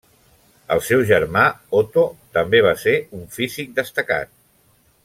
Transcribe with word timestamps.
El 0.75 0.79
seu 0.85 1.03
germà, 1.11 1.43
Otto, 1.81 2.07
també 2.39 2.63
va 2.71 2.73
ser 2.87 2.97
un 3.21 3.25
físic 3.39 3.73
destacat. 3.83 4.35